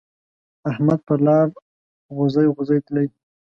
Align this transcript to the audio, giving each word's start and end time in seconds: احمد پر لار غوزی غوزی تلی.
احمد 0.69 0.99
پر 1.07 1.19
لار 1.25 1.47
غوزی 2.15 2.47
غوزی 2.55 2.79
تلی. 2.85 3.05